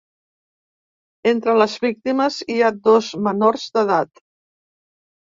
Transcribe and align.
Entre 1.31 1.53
les 1.59 1.75
víctimes 1.83 2.37
hi 2.53 2.55
ha 2.67 2.71
dos 2.87 3.09
menors 3.27 3.67
d’edat. 3.77 4.23